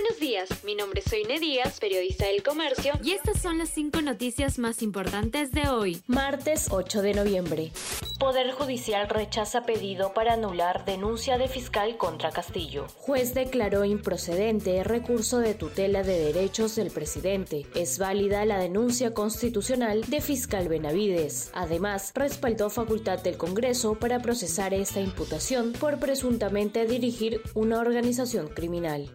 Buenos 0.00 0.20
días, 0.20 0.48
mi 0.62 0.76
nombre 0.76 1.00
es 1.04 1.10
Soine 1.10 1.40
Díaz, 1.40 1.80
periodista 1.80 2.26
del 2.26 2.44
Comercio, 2.44 2.92
y 3.02 3.14
estas 3.14 3.42
son 3.42 3.58
las 3.58 3.70
cinco 3.70 4.00
noticias 4.00 4.56
más 4.60 4.80
importantes 4.80 5.50
de 5.50 5.68
hoy, 5.68 6.00
martes 6.06 6.68
8 6.70 7.02
de 7.02 7.14
noviembre. 7.14 7.72
Poder 8.20 8.52
Judicial 8.52 9.08
rechaza 9.08 9.62
pedido 9.62 10.12
para 10.12 10.34
anular 10.34 10.84
denuncia 10.84 11.36
de 11.36 11.48
fiscal 11.48 11.96
contra 11.96 12.30
Castillo. 12.30 12.86
Juez 12.96 13.34
declaró 13.34 13.84
improcedente 13.84 14.84
recurso 14.84 15.38
de 15.38 15.54
tutela 15.54 16.04
de 16.04 16.18
derechos 16.18 16.76
del 16.76 16.90
presidente. 16.92 17.66
Es 17.74 17.98
válida 17.98 18.44
la 18.44 18.58
denuncia 18.58 19.14
constitucional 19.14 20.02
de 20.02 20.20
fiscal 20.20 20.68
Benavides. 20.68 21.50
Además, 21.54 22.12
respaldó 22.14 22.70
facultad 22.70 23.20
del 23.20 23.36
Congreso 23.36 23.96
para 23.96 24.20
procesar 24.20 24.74
esta 24.74 25.00
imputación 25.00 25.72
por 25.72 25.98
presuntamente 25.98 26.86
dirigir 26.86 27.40
una 27.54 27.80
organización 27.80 28.48
criminal 28.48 29.10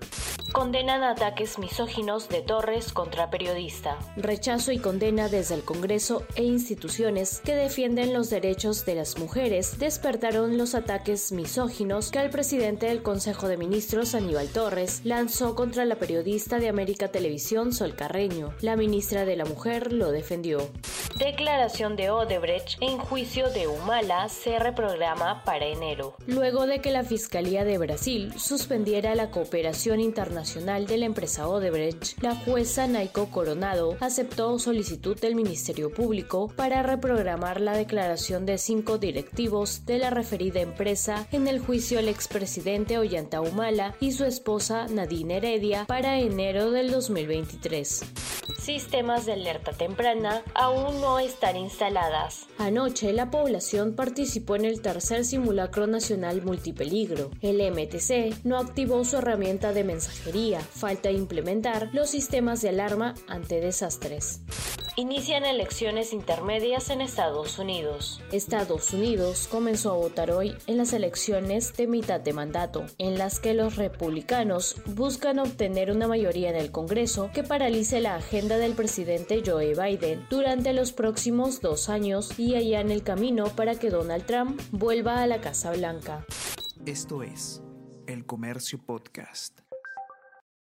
condenan 0.53 1.03
ataques 1.03 1.57
misóginos 1.57 2.30
de 2.30 2.41
Torres 2.41 2.93
contra 2.93 3.30
periodista. 3.30 3.98
Rechazo 4.16 4.71
y 4.71 4.77
condena 4.77 5.27
desde 5.27 5.55
el 5.55 5.63
Congreso 5.63 6.23
e 6.35 6.43
instituciones 6.43 7.41
que 7.43 7.55
defienden 7.55 8.13
los 8.13 8.29
derechos 8.29 8.85
de 8.85 8.95
las 8.95 9.17
mujeres 9.17 9.79
despertaron 9.79 10.57
los 10.57 10.76
ataques 10.76 11.31
misóginos 11.31 12.12
que 12.12 12.20
el 12.20 12.29
presidente 12.29 12.85
del 12.85 13.02
Consejo 13.02 13.48
de 13.48 13.57
Ministros, 13.57 14.13
Aníbal 14.13 14.48
Torres, 14.49 15.02
lanzó 15.03 15.55
contra 15.55 15.85
la 15.85 15.95
periodista 15.95 16.59
de 16.59 16.70
América 16.70 17.09
Televisión, 17.09 17.73
Sol 17.73 17.95
Carreño. 17.95 18.54
La 18.62 18.76
ministra 18.76 19.26
de 19.26 19.35
la 19.35 19.45
Mujer 19.45 19.91
lo 19.91 20.12
defendió. 20.12 20.70
Declaración 21.17 21.95
de 21.95 22.09
Odebrecht 22.09 22.81
en 22.81 22.98
juicio 22.98 23.49
de 23.52 23.67
Humala 23.67 24.30
se 24.30 24.58
reprograma 24.58 25.44
para 25.44 25.67
enero. 25.67 26.16
Luego 26.26 26.66
de 26.66 26.81
que 26.81 26.91
la 26.91 27.04
Fiscalía 27.04 27.63
de 27.63 27.77
Brasil 27.77 28.34
suspendiera 28.38 29.13
la 29.13 29.29
cooperación 29.29 29.99
internacional 29.99 30.87
de 30.87 30.98
la 30.98 31.05
empresa 31.05 31.48
Odebrecht, 31.48 32.21
la 32.24 32.35
jueza 32.35 32.87
Naiko 32.87 33.27
Coronado 33.27 33.96
aceptó 33.99 34.57
solicitud 34.57 35.20
del 35.20 35.35
Ministerio 35.35 35.93
Público 35.93 36.52
para 36.55 36.82
reprogramar 36.82 37.62
la 37.62 37.74
declaración 37.74 38.48
de 38.48 38.57
cinco 38.57 38.98
directivos 38.98 39.85
de 39.85 39.99
la 39.99 40.09
referida 40.09 40.62
empresa 40.62 41.27
en 41.32 41.48
el 41.48 41.59
juicio 41.59 41.99
al 41.99 42.09
expresidente 42.09 42.98
Ollanta 42.98 43.40
Humala 43.40 43.96
y 43.99 44.13
su 44.13 44.26
esposa 44.26 44.87
Nadine 44.90 45.37
Heredia 45.37 45.85
para 45.85 46.18
enero 46.20 46.71
del 46.71 46.90
2023 46.90 48.32
sistemas 48.60 49.26
de 49.26 49.34
alerta 49.34 49.72
temprana 49.72 50.41
aún 50.54 51.02
no 51.02 51.20
están 51.20 51.55
instaladas. 51.58 52.48
Anoche 52.58 53.13
la 53.13 53.30
población 53.30 53.96
participó 53.96 54.55
en 54.55 54.66
el 54.66 54.82
tercer 54.82 55.26
simulacro 55.26 55.88
nacional 55.88 56.41
multipeligro. 56.41 57.32
El 57.41 57.62
MTC 57.71 58.46
no 58.46 58.58
activó 58.58 59.04
su 59.05 59.18
herramienta 59.18 59.74
de 59.74 59.84
mensajería, 59.84 60.62
falta 60.62 61.12
implementar 61.12 61.90
los 61.94 62.10
sistemas 62.10 62.62
de 62.62 62.70
alarma 62.70 63.16
ante 63.27 63.60
desastres. 63.60 64.41
Inician 64.96 65.44
elecciones 65.44 66.13
intermedias 66.13 66.91
en 66.91 67.02
Estados 67.02 67.58
Unidos. 67.58 68.22
Estados 68.31 68.94
Unidos 68.94 69.47
comenzó 69.50 69.91
a 69.91 69.97
votar 69.97 70.30
hoy 70.30 70.56
en 70.68 70.78
las 70.78 70.94
elecciones 70.94 71.75
de 71.75 71.88
mitad 71.88 72.19
de 72.19 72.31
mandato, 72.31 72.86
en 73.00 73.18
las 73.18 73.40
que 73.40 73.56
los 73.56 73.75
republicanos 73.75 74.75
buscan 74.86 75.40
obtener 75.40 75.90
una 75.90 76.08
mayoría 76.08 76.52
en 76.52 76.56
el 76.58 76.72
Congreso 76.72 77.31
que 77.34 77.44
paralice 77.44 78.02
la 78.02 78.18
agenda 78.18 78.58
del 78.58 78.74
presidente 78.74 79.41
Joe 79.44 79.74
Biden 79.74 80.28
durante 80.30 80.74
los 80.74 80.91
próximos 80.91 81.59
dos 81.59 81.90
años 81.90 82.38
y 82.38 82.53
en 82.53 82.91
el 82.91 83.02
camino 83.02 83.46
para 83.56 83.74
que 83.74 83.90
Donald 83.90 84.28
Trump 84.28 84.62
vuelva 84.72 85.24
a 85.24 85.28
la 85.28 85.41
Casa 85.41 85.72
Blanca. 85.72 86.24
Esto 86.86 87.24
es 87.24 87.64
El 88.06 88.28
Comercio 88.28 88.78
Podcast. 88.86 89.62